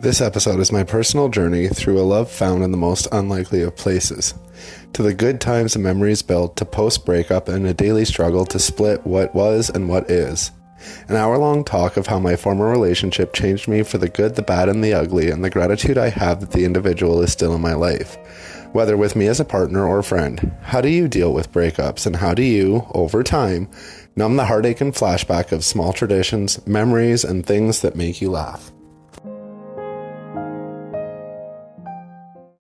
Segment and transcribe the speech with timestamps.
[0.00, 3.76] This episode is my personal journey through a love found in the most unlikely of
[3.76, 4.32] places.
[4.94, 8.58] To the good times and memories built to post breakup and a daily struggle to
[8.58, 10.52] split what was and what is.
[11.08, 14.42] An hour long talk of how my former relationship changed me for the good, the
[14.42, 17.60] bad, and the ugly, and the gratitude I have that the individual is still in
[17.60, 18.16] my life.
[18.72, 22.16] Whether with me as a partner or friend, how do you deal with breakups, and
[22.16, 23.68] how do you, over time,
[24.16, 28.72] numb the heartache and flashback of small traditions, memories, and things that make you laugh?